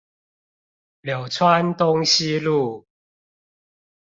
[1.03, 2.87] 柳川東西路